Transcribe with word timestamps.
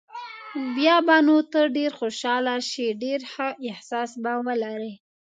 بیا 0.75 0.97
به 1.07 1.17
نو 1.27 1.37
ته 1.51 1.61
ډېر 1.77 1.91
خوشاله 1.99 2.55
شې، 2.69 2.87
ډېر 3.03 3.19
ښه 3.31 3.47
احساس 3.69 4.11
به 4.23 4.33
ولرې. 4.45 4.93